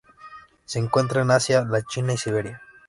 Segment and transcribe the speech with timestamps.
[0.65, 2.59] Se encuentran en Asia: la China y Siberia.